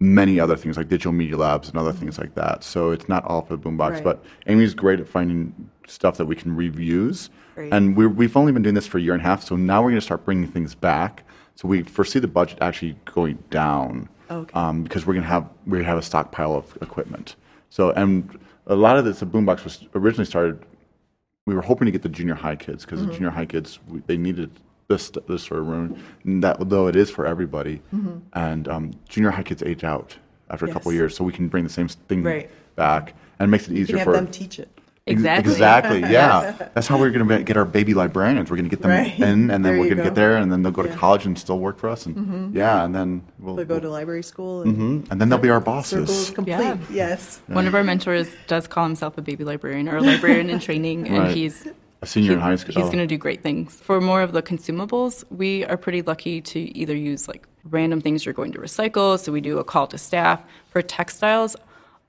many 0.00 0.38
other 0.40 0.56
things 0.56 0.76
like 0.76 0.88
digital 0.88 1.12
media 1.12 1.36
labs 1.36 1.68
and 1.68 1.78
other 1.78 1.92
things 1.92 2.18
like 2.18 2.34
that. 2.34 2.64
So 2.64 2.90
it's 2.90 3.08
not 3.08 3.24
all 3.24 3.42
for 3.42 3.56
the 3.56 3.62
boombox. 3.62 3.90
Right. 3.90 4.04
But 4.04 4.24
Amy's 4.46 4.74
great 4.74 5.00
at 5.00 5.08
finding 5.08 5.70
stuff 5.86 6.16
that 6.16 6.26
we 6.26 6.34
can 6.36 6.56
reuse, 6.56 7.28
Great. 7.54 7.72
and 7.72 7.96
we're, 7.96 8.08
we've 8.08 8.36
only 8.36 8.52
been 8.52 8.62
doing 8.62 8.74
this 8.74 8.86
for 8.86 8.98
a 8.98 9.00
year 9.00 9.12
and 9.14 9.22
a 9.22 9.24
half. 9.24 9.42
So 9.42 9.56
now 9.56 9.82
we're 9.82 9.90
going 9.90 10.00
to 10.00 10.04
start 10.04 10.24
bringing 10.24 10.48
things 10.48 10.74
back. 10.74 11.24
So 11.56 11.68
we 11.68 11.82
foresee 11.82 12.18
the 12.18 12.28
budget 12.28 12.58
actually 12.60 12.96
going 13.04 13.38
down 13.50 14.08
Okay. 14.30 14.52
um, 14.54 14.82
because 14.82 15.06
we're 15.06 15.14
gonna 15.14 15.26
have 15.26 15.48
we 15.66 15.84
have 15.84 15.98
a 15.98 16.02
stockpile 16.02 16.54
of 16.54 16.76
equipment. 16.82 17.36
So 17.70 17.90
and 17.90 18.38
a 18.66 18.74
lot 18.74 18.96
of 18.96 19.04
this, 19.04 19.20
the 19.20 19.26
boombox 19.26 19.62
was 19.64 19.86
originally 19.94 20.24
started. 20.24 20.64
We 21.46 21.54
were 21.54 21.62
hoping 21.62 21.86
to 21.86 21.92
get 21.92 22.02
the 22.02 22.08
junior 22.08 22.34
high 22.34 22.56
kids 22.56 22.84
because 22.84 23.04
the 23.04 23.12
junior 23.12 23.30
high 23.30 23.44
kids 23.46 23.78
we, 23.86 24.00
they 24.06 24.16
needed 24.16 24.50
this 24.88 25.10
this 25.28 25.42
sort 25.44 25.60
of 25.60 25.66
room. 25.68 25.98
And 26.24 26.42
that 26.44 26.68
though 26.68 26.86
it 26.88 26.96
is 26.96 27.10
for 27.10 27.26
everybody, 27.26 27.80
and 28.32 28.68
um, 28.68 28.92
junior 29.08 29.30
high 29.30 29.42
kids 29.42 29.62
age 29.62 29.84
out 29.84 30.16
after 30.50 30.66
a 30.66 30.72
couple 30.72 30.92
Yes. 30.92 30.98
years, 30.98 31.16
so 31.16 31.24
we 31.24 31.32
can 31.32 31.48
bring 31.48 31.64
the 31.64 31.70
same 31.70 31.88
thing 31.88 32.22
Right. 32.22 32.50
back 32.76 33.14
and 33.38 33.48
it 33.48 33.50
makes 33.50 33.66
it 33.68 33.72
you 33.74 33.82
easier 33.82 33.96
can 33.96 33.98
have 33.98 34.04
for 34.04 34.12
them 34.12 34.26
teach 34.28 34.58
it? 34.58 34.68
Exactly. 35.06 35.52
Exactly. 35.52 36.00
Yeah. 36.10 36.52
That's 36.72 36.86
how 36.86 36.98
we're 36.98 37.10
going 37.10 37.28
to 37.28 37.42
get 37.42 37.56
our 37.58 37.64
baby 37.66 37.92
librarians. 37.92 38.50
We're 38.50 38.56
going 38.56 38.70
to 38.70 38.74
get 38.74 38.80
them 38.82 38.90
Right. 38.90 39.18
in, 39.18 39.50
and 39.50 39.50
then 39.50 39.62
There 39.62 39.72
we're 39.78 39.84
going 39.86 39.98
to 39.98 40.02
get 40.04 40.14
there, 40.14 40.36
and 40.38 40.50
then 40.50 40.62
they'll 40.62 40.72
go 40.72 40.82
to 40.82 40.88
Yeah. 40.88 40.96
college 40.96 41.26
and 41.26 41.38
still 41.38 41.58
work 41.58 41.78
for 41.78 41.90
us, 41.90 42.06
and 42.06 42.54
yeah, 42.54 42.84
and 42.84 42.94
then 42.94 43.22
we'll, 43.38 43.54
They'll 43.56 43.66
go 43.66 43.74
we'll- 43.74 43.80
to 43.82 43.90
library 43.90 44.22
school, 44.22 44.62
and 44.62 44.76
Mhm. 45.04 45.10
and 45.10 45.20
then 45.20 45.28
they'll 45.28 45.38
be 45.38 45.50
our 45.50 45.60
circle 45.60 45.74
is 46.04 46.08
bosses. 46.08 46.30
complete. 46.30 46.54
Yeah. 46.54 46.76
Yes. 46.90 47.40
One 47.48 47.66
of 47.66 47.74
our 47.74 47.84
mentors 47.84 48.28
does 48.46 48.66
call 48.66 48.84
himself 48.84 49.18
a 49.18 49.22
baby 49.22 49.44
librarian 49.44 49.88
or 49.90 49.96
a 49.98 50.00
librarian 50.00 50.48
in 50.48 50.58
training, 50.58 51.06
and 51.08 51.18
Right. 51.24 51.36
he's 51.36 51.66
A 52.04 52.06
senior 52.06 52.34
in 52.34 52.38
high 52.38 52.56
school. 52.56 52.74
He's 52.74 52.84
oh. 52.84 52.88
going 52.88 52.98
to 52.98 53.06
do 53.06 53.16
great 53.16 53.42
things. 53.42 53.80
For 53.80 53.98
more 53.98 54.20
of 54.20 54.32
the 54.32 54.42
consumables, 54.42 55.24
we 55.30 55.64
are 55.64 55.78
pretty 55.78 56.02
lucky 56.02 56.42
to 56.42 56.60
either 56.76 56.94
use 56.94 57.28
like 57.28 57.48
random 57.70 58.02
things 58.02 58.26
you're 58.26 58.34
going 58.34 58.52
to 58.52 58.58
recycle. 58.58 59.18
So 59.18 59.32
we 59.32 59.40
do 59.40 59.58
a 59.58 59.64
call 59.64 59.86
to 59.86 59.96
staff. 59.96 60.42
For 60.68 60.82
textiles, 60.82 61.56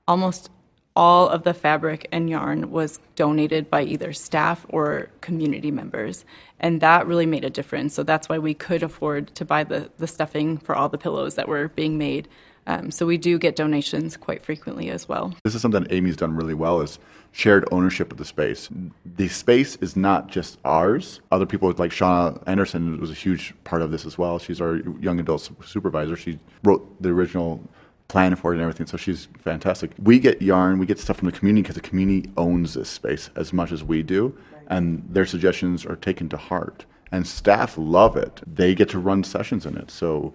almost 0.06 0.50
all 0.94 1.30
of 1.30 1.44
the 1.44 1.54
fabric 1.54 2.08
and 2.12 2.28
yarn 2.28 2.70
was 2.70 3.00
donated 3.14 3.70
by 3.70 3.84
either 3.84 4.12
staff 4.12 4.66
or 4.68 5.08
community 5.22 5.70
members. 5.70 6.26
And 6.60 6.82
that 6.82 7.06
really 7.06 7.26
made 7.26 7.46
a 7.46 7.50
difference. 7.50 7.94
So 7.94 8.02
that's 8.02 8.28
why 8.28 8.38
we 8.38 8.52
could 8.52 8.82
afford 8.82 9.34
to 9.36 9.46
buy 9.46 9.64
the, 9.64 9.90
the 9.96 10.06
stuffing 10.06 10.58
for 10.58 10.74
all 10.74 10.90
the 10.90 10.98
pillows 10.98 11.36
that 11.36 11.48
were 11.48 11.68
being 11.68 11.96
made. 11.96 12.28
Um, 12.66 12.90
so 12.90 13.06
we 13.06 13.16
do 13.16 13.38
get 13.38 13.56
donations 13.56 14.16
quite 14.16 14.44
frequently 14.44 14.90
as 14.90 15.08
well. 15.08 15.34
This 15.44 15.54
is 15.54 15.62
something 15.62 15.86
Amy's 15.90 16.16
done 16.16 16.34
really 16.34 16.54
well 16.54 16.80
is 16.80 16.98
shared 17.32 17.68
ownership 17.70 18.10
of 18.10 18.18
the 18.18 18.24
space. 18.24 18.68
The 19.04 19.28
space 19.28 19.76
is 19.76 19.94
not 19.94 20.28
just 20.28 20.58
ours. 20.64 21.20
Other 21.30 21.46
people 21.46 21.72
like 21.76 21.90
Shauna 21.90 22.42
Anderson 22.46 22.98
was 22.98 23.10
a 23.10 23.14
huge 23.14 23.54
part 23.64 23.82
of 23.82 23.90
this 23.90 24.06
as 24.06 24.16
well. 24.16 24.38
She's 24.38 24.60
our 24.60 24.76
young 25.00 25.20
adult 25.20 25.50
supervisor. 25.64 26.16
She 26.16 26.38
wrote 26.64 27.00
the 27.02 27.10
original 27.10 27.62
plan 28.08 28.36
for 28.36 28.52
it 28.52 28.56
and 28.56 28.62
everything, 28.62 28.86
so 28.86 28.96
she's 28.96 29.28
fantastic. 29.38 29.90
We 30.02 30.18
get 30.18 30.40
yarn, 30.40 30.78
we 30.78 30.86
get 30.86 30.98
stuff 30.98 31.18
from 31.18 31.26
the 31.26 31.36
community 31.36 31.62
because 31.62 31.74
the 31.74 31.80
community 31.80 32.30
owns 32.36 32.74
this 32.74 32.88
space 32.88 33.30
as 33.36 33.52
much 33.52 33.72
as 33.72 33.82
we 33.82 34.02
do, 34.02 34.36
and 34.68 35.04
their 35.08 35.26
suggestions 35.26 35.84
are 35.84 35.96
taken 35.96 36.28
to 36.30 36.36
heart. 36.36 36.86
And 37.12 37.26
staff 37.26 37.76
love 37.76 38.16
it. 38.16 38.40
They 38.46 38.74
get 38.74 38.88
to 38.90 38.98
run 38.98 39.24
sessions 39.24 39.66
in 39.66 39.76
it. 39.76 39.90
So 39.90 40.34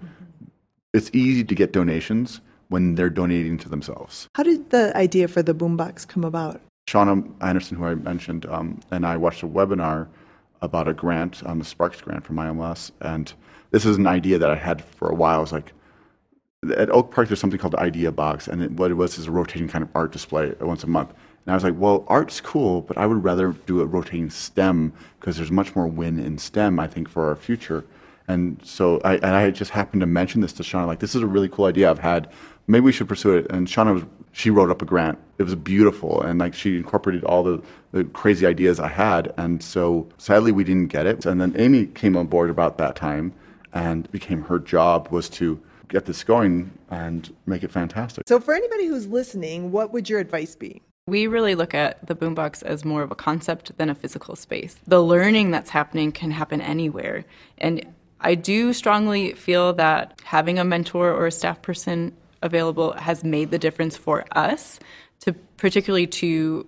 it's 0.94 1.10
easy 1.14 1.44
to 1.44 1.56
get 1.56 1.72
donations 1.72 2.42
when 2.70 2.96
they're 2.96 3.10
donating 3.10 3.58
to 3.60 3.70
themselves. 3.70 4.28
How 4.36 4.44
did 4.44 4.70
the 4.70 4.96
idea 4.96 5.28
for 5.28 5.42
the 5.44 5.54
boombox 5.54 6.08
come 6.08 6.24
about? 6.24 6.62
Shauna 6.88 7.30
Anderson, 7.42 7.78
who 7.78 7.86
I 7.86 7.96
mentioned, 7.96 8.46
um, 8.48 8.80
and 8.92 9.06
I 9.06 9.18
watched 9.18 9.44
a 9.44 9.48
webinar 9.48 10.08
about 10.62 10.88
a 10.88 10.94
grant, 10.94 11.42
um, 11.46 11.60
the 11.60 11.66
Sparks 11.66 12.02
grant 12.02 12.24
from 12.26 12.38
IMLS, 12.38 12.92
and 13.02 13.34
this 13.72 13.86
is 13.86 13.98
an 13.98 14.08
idea 14.08 14.38
that 14.38 14.50
I 14.50 14.56
had 14.56 14.84
for 14.84 15.10
a 15.10 15.16
while. 15.16 15.38
I 15.38 15.42
was 15.42 15.52
like, 15.52 15.74
at 16.78 16.92
Oak 16.92 17.14
Park, 17.14 17.28
there's 17.28 17.40
something 17.40 17.60
called 17.60 17.74
the 17.74 17.80
Idea 17.80 18.12
Box, 18.12 18.48
and 18.48 18.62
it, 18.62 18.72
what 18.72 18.92
it 18.92 18.96
was 18.96 19.18
is 19.18 19.28
a 19.28 19.32
rotating 19.32 19.68
kind 19.68 19.84
of 19.84 19.90
art 19.96 20.12
display 20.12 20.54
once 20.60 20.84
a 20.84 20.88
month. 20.88 21.10
And 21.46 21.52
I 21.52 21.56
was 21.56 21.64
like, 21.64 21.74
well, 21.78 22.06
art's 22.08 22.40
cool, 22.40 22.82
but 22.82 22.98
I 22.98 23.08
would 23.08 23.24
rather 23.24 23.54
do 23.66 23.82
a 23.82 23.86
rotating 23.86 24.30
STEM 24.30 24.94
because 25.20 25.38
there's 25.38 25.52
much 25.52 25.76
more 25.76 25.88
win 25.88 26.20
in 26.20 26.38
STEM, 26.38 26.80
I 26.80 26.86
think, 26.86 27.10
for 27.10 27.28
our 27.28 27.36
future. 27.36 27.84
And 28.32 28.60
so 28.64 29.02
I, 29.04 29.16
and 29.16 29.36
I 29.36 29.52
just 29.52 29.72
happened 29.72 30.02
to 30.02 30.08
mention 30.08 30.42
this 30.42 30.54
to 30.54 30.64
Shauna, 30.64 30.88
like, 30.88 31.00
this 31.00 31.16
is 31.16 31.22
a 31.22 31.28
really 31.28 31.50
cool 31.50 31.66
idea 31.66 31.90
I've 31.90 32.00
had. 32.00 32.30
Maybe 32.68 32.86
we 32.86 32.92
should 32.94 33.10
pursue 33.10 33.34
it. 33.36 33.48
And 33.50 33.68
Shauna 33.68 33.94
was, 33.94 34.04
she 34.32 34.50
wrote 34.50 34.72
up 34.72 34.82
a 34.82 34.86
grant. 34.86 35.20
It 35.38 35.44
was 35.44 35.56
beautiful. 35.56 36.22
And 36.22 36.40
like, 36.40 36.54
she 36.54 36.78
incorporated 36.78 37.26
all 37.26 37.44
the, 37.44 37.62
the 37.92 38.06
crazy 38.06 38.46
ideas 38.46 38.80
I 38.80 38.88
had. 38.88 39.34
And 39.38 39.62
so 39.62 40.08
sadly, 40.18 40.54
we 40.54 40.64
didn't 40.64 40.88
get 40.88 41.06
it. 41.06 41.26
And 41.26 41.42
then 41.42 41.54
Amy 41.58 41.88
came 41.88 42.16
on 42.16 42.28
board 42.28 42.50
about 42.50 42.78
that 42.78 42.96
time 42.96 43.34
and 43.74 44.10
became 44.12 44.44
her 44.44 44.60
job 44.60 45.10
was 45.12 45.28
to 45.30 45.62
get 45.90 46.06
this 46.06 46.24
going 46.24 46.72
and 46.90 47.36
make 47.46 47.64
it 47.64 47.72
fantastic. 47.72 48.24
So, 48.28 48.40
for 48.40 48.54
anybody 48.54 48.86
who's 48.86 49.08
listening, 49.08 49.72
what 49.72 49.92
would 49.92 50.10
your 50.10 50.20
advice 50.20 50.56
be? 50.56 50.82
We 51.08 51.28
really 51.28 51.56
look 51.56 51.74
at 51.74 52.06
the 52.08 52.16
boombox 52.16 52.64
as 52.64 52.86
more 52.86 53.02
of 53.02 53.12
a 53.12 53.16
concept 53.16 53.78
than 53.78 53.90
a 53.90 53.96
physical 53.96 54.36
space. 54.36 54.78
The 54.88 55.02
learning 55.02 55.52
that's 55.52 55.70
happening 55.70 56.12
can 56.12 56.32
happen 56.32 56.62
anywhere. 56.62 57.26
And 57.58 57.86
I 58.22 58.36
do 58.36 58.72
strongly 58.74 59.34
feel 59.34 59.74
that 59.74 60.20
having 60.24 60.60
a 60.60 60.64
mentor 60.64 61.12
or 61.12 61.28
a 61.28 61.32
staff 61.32 61.62
person 61.62 62.16
available 62.42 62.94
has 62.94 63.24
made 63.24 63.52
the 63.52 63.60
difference 63.60 63.98
for 63.98 64.26
us 64.32 64.80
to 65.22 65.34
particularly 65.58 66.08
to 66.08 66.66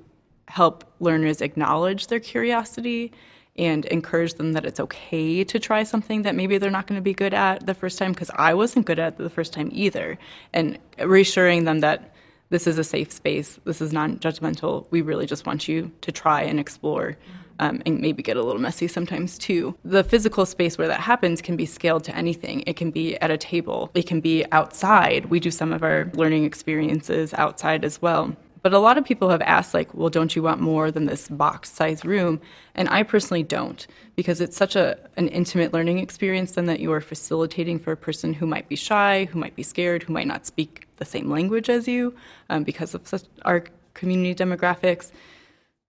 help 0.47 0.83
learners 0.99 1.41
acknowledge 1.41 2.07
their 2.07 2.19
curiosity 2.19 3.11
and 3.55 3.85
encourage 3.85 4.33
them 4.33 4.53
that 4.53 4.65
it's 4.65 4.79
okay 4.79 5.43
to 5.43 5.59
try 5.59 5.83
something 5.83 6.23
that 6.23 6.35
maybe 6.35 6.57
they're 6.57 6.71
not 6.71 6.87
going 6.87 6.97
to 6.97 7.03
be 7.03 7.13
good 7.13 7.33
at 7.33 7.65
the 7.65 7.73
first 7.73 7.99
time 7.99 8.11
because 8.11 8.31
I 8.35 8.53
wasn't 8.55 8.85
good 8.85 8.99
at 8.99 9.17
the 9.17 9.29
first 9.29 9.53
time 9.53 9.69
either. 9.71 10.17
And 10.53 10.79
reassuring 10.99 11.65
them 11.65 11.79
that 11.81 12.13
this 12.49 12.67
is 12.67 12.77
a 12.77 12.83
safe 12.83 13.11
space 13.11 13.59
this 13.65 13.81
is 13.81 13.91
non-judgmental 13.91 14.85
we 14.91 15.01
really 15.01 15.25
just 15.25 15.43
want 15.43 15.67
you 15.67 15.91
to 16.01 16.11
try 16.11 16.43
and 16.43 16.59
explore 16.59 17.17
um, 17.63 17.81
and 17.85 18.01
maybe 18.01 18.21
get 18.21 18.35
a 18.35 18.43
little 18.43 18.61
messy 18.61 18.87
sometimes 18.87 19.37
too. 19.37 19.73
The 19.85 20.03
physical 20.03 20.45
space 20.45 20.77
where 20.77 20.89
that 20.89 20.99
happens 20.99 21.41
can 21.41 21.55
be 21.55 21.65
scaled 21.65 22.03
to 22.05 22.15
anything. 22.15 22.63
It 22.67 22.75
can 22.75 22.91
be 22.91 23.15
at 23.17 23.31
a 23.31 23.37
table, 23.37 23.89
it 23.93 24.05
can 24.05 24.19
be 24.19 24.45
outside. 24.51 25.27
We 25.27 25.39
do 25.39 25.49
some 25.49 25.71
of 25.71 25.81
our 25.81 26.11
learning 26.13 26.43
experiences 26.43 27.33
outside 27.35 27.85
as 27.85 28.01
well. 28.01 28.35
But 28.63 28.73
a 28.73 28.79
lot 28.79 28.97
of 28.97 29.03
people 29.03 29.29
have 29.29 29.41
asked, 29.41 29.73
like, 29.73 29.93
well, 29.93 30.09
don't 30.09 30.33
you 30.37 30.41
want 30.41 30.61
more 30.61 30.89
than 30.89 31.05
this 31.05 31.27
box 31.27 31.69
size 31.69 32.05
room? 32.05 32.39
And 32.75 32.87
I 32.87 33.03
personally 33.03 33.43
don't, 33.43 33.85
because 34.15 34.39
it's 34.39 34.55
such 34.55 34.77
a, 34.77 34.97
an 35.17 35.27
intimate 35.27 35.73
learning 35.73 35.99
experience 35.99 36.53
then 36.53 36.65
that 36.67 36.79
you 36.79 36.91
are 36.93 37.01
facilitating 37.01 37.77
for 37.77 37.91
a 37.91 37.97
person 37.97 38.33
who 38.33 38.47
might 38.47 38.69
be 38.69 38.77
shy, 38.77 39.25
who 39.25 39.37
might 39.37 39.55
be 39.57 39.63
scared, 39.63 40.03
who 40.03 40.13
might 40.13 40.27
not 40.27 40.45
speak 40.45 40.87
the 40.95 41.05
same 41.05 41.29
language 41.29 41.69
as 41.69 41.89
you 41.89 42.15
um, 42.49 42.63
because 42.63 42.93
of 42.95 43.05
such, 43.05 43.23
our 43.43 43.65
community 43.95 44.33
demographics. 44.33 45.11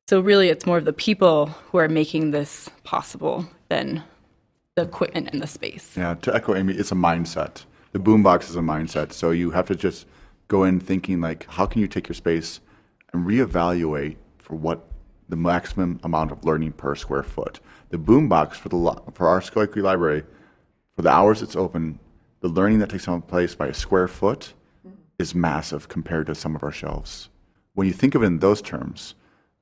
So 0.08 0.20
really, 0.20 0.48
it's 0.48 0.66
more 0.66 0.78
of 0.78 0.84
the 0.84 0.92
people 0.92 1.46
who 1.46 1.78
are 1.78 1.88
making 1.88 2.30
this 2.30 2.68
possible 2.82 3.46
than 3.68 4.02
the 4.74 4.82
equipment 4.82 5.30
and 5.32 5.40
the 5.40 5.46
space. 5.46 5.96
Yeah, 5.96 6.14
to 6.22 6.34
echo 6.34 6.54
Amy, 6.54 6.74
it's 6.74 6.92
a 6.92 6.96
mindset. 6.96 7.64
The 7.92 7.98
boombox 7.98 8.50
is 8.50 8.56
a 8.56 8.60
mindset. 8.60 9.12
So 9.12 9.30
you 9.30 9.50
have 9.50 9.66
to 9.68 9.74
just 9.74 10.06
go 10.48 10.64
in 10.64 10.80
thinking 10.80 11.20
like, 11.20 11.46
how 11.48 11.64
can 11.64 11.80
you 11.80 11.88
take 11.88 12.08
your 12.08 12.14
space 12.14 12.60
and 13.12 13.26
reevaluate 13.26 14.16
for 14.38 14.56
what 14.56 14.86
the 15.28 15.36
maximum 15.36 15.98
amount 16.02 16.30
of 16.30 16.44
learning 16.44 16.72
per 16.72 16.94
square 16.94 17.22
foot. 17.22 17.60
The 17.90 17.98
boombox 17.98 18.54
for 18.54 18.68
the 18.68 19.12
for 19.12 19.28
our 19.28 19.40
Skokie 19.40 19.82
Library, 19.82 20.22
for 20.94 21.02
the 21.02 21.10
hours 21.10 21.42
it's 21.42 21.56
open, 21.56 21.98
the 22.40 22.48
learning 22.48 22.80
that 22.80 22.90
takes 22.90 23.08
place 23.26 23.54
by 23.54 23.68
a 23.68 23.74
square 23.74 24.08
foot 24.08 24.52
mm-hmm. 24.86 24.96
is 25.18 25.34
massive 25.34 25.88
compared 25.88 26.26
to 26.26 26.34
some 26.34 26.54
of 26.54 26.62
our 26.62 26.72
shelves. 26.72 27.30
When 27.74 27.86
you 27.86 27.92
think 27.92 28.14
of 28.14 28.22
it 28.22 28.26
in 28.26 28.38
those 28.38 28.60
terms, 28.60 29.14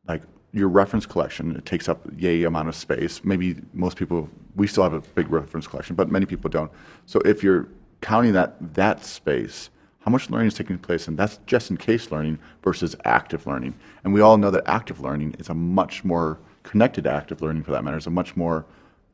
like 0.06 0.23
your 0.52 0.68
reference 0.68 1.06
collection, 1.06 1.56
it 1.56 1.64
takes 1.64 1.88
up 1.88 2.00
yay 2.16 2.42
amount 2.44 2.68
of 2.68 2.75
space. 2.75 3.25
Maybe 3.25 3.56
most 3.73 3.97
people, 3.97 4.28
we 4.56 4.66
still 4.66 4.82
have 4.82 4.92
a 4.92 5.00
big 5.00 5.30
reference 5.30 5.66
collection, 5.66 5.97
but 5.97 6.11
many 6.11 6.26
people 6.26 6.50
don't. 6.50 6.71
So 7.06 7.21
if 7.21 7.42
you're 7.42 7.68
counting 8.00 8.32
that 8.32 8.75
that 8.75 9.04
space, 9.04 9.71
how 10.00 10.11
much 10.11 10.28
learning 10.28 10.49
is 10.49 10.54
taking 10.54 10.78
place, 10.78 11.06
and 11.06 11.16
that's 11.16 11.38
just 11.47 11.71
in 11.71 11.76
case 11.76 12.11
learning 12.11 12.38
versus 12.62 12.97
active 13.04 13.47
learning. 13.47 13.75
And 14.02 14.12
we 14.12 14.21
all 14.21 14.37
know 14.37 14.50
that 14.50 14.64
active 14.66 15.00
learning 15.00 15.37
is 15.38 15.49
a 15.49 15.54
much 15.54 16.04
more 16.04 16.38
connected 16.64 17.06
active 17.06 17.40
learning, 17.40 17.62
for 17.62 17.71
that 17.71 17.85
matter, 17.85 17.97
is 17.97 18.09
a 18.09 18.11
much 18.11 18.37
more 18.37 18.66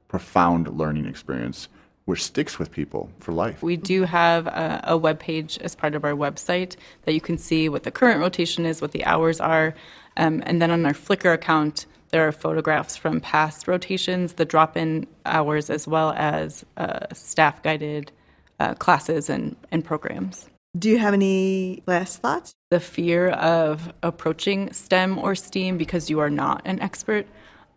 profound 0.08 0.68
learning 0.78 1.04
experience 1.04 1.68
which 2.08 2.24
sticks 2.24 2.58
with 2.58 2.70
people 2.70 3.10
for 3.20 3.32
life. 3.32 3.62
We 3.62 3.76
do 3.76 4.04
have 4.04 4.46
a, 4.46 4.80
a 4.84 4.96
web 4.96 5.18
page 5.18 5.58
as 5.58 5.74
part 5.74 5.94
of 5.94 6.04
our 6.04 6.14
website 6.14 6.74
that 7.02 7.12
you 7.12 7.20
can 7.20 7.36
see 7.36 7.68
what 7.68 7.82
the 7.82 7.90
current 7.90 8.18
rotation 8.18 8.64
is, 8.64 8.80
what 8.80 8.92
the 8.92 9.04
hours 9.04 9.40
are, 9.40 9.74
um, 10.16 10.42
and 10.46 10.62
then 10.62 10.70
on 10.70 10.86
our 10.86 10.94
Flickr 10.94 11.34
account, 11.34 11.84
there 12.08 12.26
are 12.26 12.32
photographs 12.32 12.96
from 12.96 13.20
past 13.20 13.68
rotations, 13.68 14.32
the 14.32 14.46
drop-in 14.46 15.06
hours, 15.26 15.68
as 15.68 15.86
well 15.86 16.14
as 16.16 16.64
uh, 16.78 17.06
staff-guided 17.12 18.10
uh, 18.58 18.72
classes 18.72 19.28
and, 19.28 19.54
and 19.70 19.84
programs. 19.84 20.48
Do 20.78 20.88
you 20.88 20.96
have 20.96 21.12
any 21.12 21.82
last 21.86 22.22
thoughts? 22.22 22.54
The 22.70 22.80
fear 22.80 23.28
of 23.28 23.92
approaching 24.02 24.72
STEM 24.72 25.18
or 25.18 25.34
STEAM 25.34 25.76
because 25.76 26.08
you 26.08 26.20
are 26.20 26.30
not 26.30 26.62
an 26.64 26.80
expert. 26.80 27.26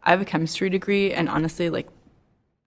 I 0.04 0.12
have 0.12 0.22
a 0.22 0.26
chemistry 0.26 0.70
degree, 0.70 1.12
and 1.12 1.28
honestly, 1.28 1.70
like 1.70 1.90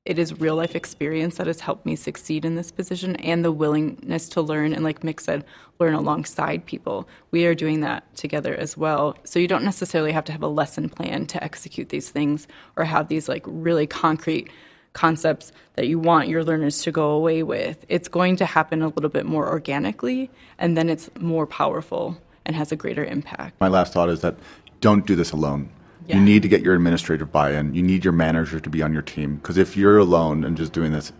it 0.04 0.18
is 0.18 0.38
real 0.38 0.56
life 0.56 0.76
experience 0.76 1.36
that 1.36 1.46
has 1.46 1.60
helped 1.60 1.86
me 1.86 1.96
succeed 1.96 2.44
in 2.44 2.56
this 2.56 2.70
position 2.70 3.16
and 3.16 3.42
the 3.42 3.50
willingness 3.50 4.28
to 4.28 4.42
learn 4.42 4.74
and 4.74 4.84
like 4.84 5.00
Mick 5.00 5.18
said 5.18 5.44
learn 5.78 5.94
alongside 5.94 6.66
people. 6.66 7.08
We 7.30 7.46
are 7.46 7.54
doing 7.54 7.80
that 7.80 8.14
together 8.14 8.54
as 8.54 8.76
well. 8.76 9.16
So 9.24 9.38
you 9.38 9.48
don't 9.48 9.64
necessarily 9.64 10.12
have 10.12 10.24
to 10.26 10.32
have 10.32 10.42
a 10.42 10.48
lesson 10.48 10.90
plan 10.90 11.26
to 11.28 11.42
execute 11.42 11.88
these 11.88 12.10
things 12.10 12.46
or 12.76 12.84
have 12.84 13.08
these 13.08 13.30
like 13.30 13.44
really 13.46 13.86
concrete 13.86 14.50
concepts 14.92 15.52
that 15.76 15.88
you 15.88 15.98
want 15.98 16.28
your 16.28 16.44
learners 16.44 16.82
to 16.82 16.92
go 16.92 17.10
away 17.10 17.42
with. 17.42 17.84
It's 17.88 18.06
going 18.06 18.36
to 18.36 18.44
happen 18.44 18.82
a 18.82 18.88
little 18.88 19.10
bit 19.10 19.24
more 19.24 19.48
organically 19.48 20.30
and 20.58 20.76
then 20.76 20.90
it's 20.90 21.08
more 21.18 21.46
powerful 21.46 22.18
and 22.44 22.54
has 22.54 22.70
a 22.70 22.76
greater 22.76 23.06
impact. 23.06 23.58
My 23.58 23.68
last 23.68 23.94
thought 23.94 24.10
is 24.10 24.20
that 24.20 24.36
don't 24.82 25.06
do 25.06 25.16
this 25.16 25.32
alone 25.32 25.70
yeah. 26.06 26.16
You 26.16 26.22
need 26.22 26.42
to 26.42 26.48
get 26.48 26.62
your 26.62 26.74
administrative 26.74 27.32
buy-in. 27.32 27.74
You 27.74 27.82
need 27.82 28.04
your 28.04 28.12
manager 28.12 28.60
to 28.60 28.70
be 28.70 28.82
on 28.82 28.92
your 28.92 29.02
team 29.02 29.36
because 29.36 29.56
if 29.56 29.76
you're 29.76 29.98
alone 29.98 30.44
and 30.44 30.56
just 30.56 30.72
doing 30.72 30.92
this, 30.92 31.12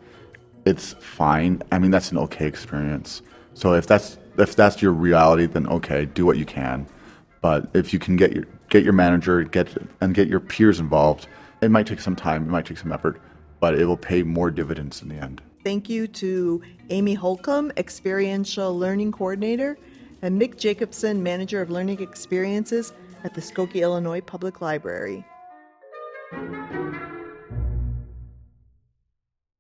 it's 0.67 0.93
fine. 0.95 1.63
I 1.73 1.79
mean, 1.79 1.91
that's 1.91 2.13
an 2.13 2.19
okay 2.19 2.47
experience. 2.47 3.23
So 3.55 3.75
if 3.75 3.87
that's 3.87 4.19
if 4.37 4.57
that's 4.57 4.83
your 4.83 4.93
reality, 4.93 5.47
then 5.47 5.67
okay, 5.69 6.05
do 6.05 6.27
what 6.27 6.37
you 6.37 6.45
can. 6.45 6.87
But 7.41 7.71
if 7.75 7.93
you 7.93 7.99
can 7.99 8.17
get 8.17 8.33
your 8.33 8.45
get 8.69 8.85
your 8.85 8.93
manager 8.93 9.43
get 9.43 9.69
and 10.01 10.15
get 10.15 10.29
your 10.29 10.41
peers 10.41 10.81
involved, 10.81 11.29
it 11.63 11.71
might 11.71 11.87
take 11.87 12.01
some 12.01 12.17
time. 12.17 12.43
It 12.43 12.51
might 12.51 12.67
take 12.67 12.79
some 12.79 12.93
effort, 12.93 13.21
but 13.61 13.79
it 13.79 13.87
will 13.87 13.97
pay 13.97 14.23
more 14.23 14.51
dividends 14.51 15.01
in 15.01 15.09
the 15.09 15.17
end. 15.17 15.41
Thank 15.63 15.89
you 15.89 16.07
to 16.09 16.61
Amy 16.91 17.15
Holcomb, 17.15 17.73
Experiential 17.79 18.77
Learning 18.77 19.11
Coordinator, 19.11 19.79
and 20.21 20.41
Mick 20.41 20.59
Jacobsen, 20.59 21.23
Manager 21.23 21.63
of 21.63 21.71
Learning 21.71 22.03
Experiences 22.03 22.93
at 23.25 23.35
the 23.35 23.41
Skokie, 23.41 23.83
Illinois 23.83 24.21
Public 24.21 24.61
Library. 24.61 25.25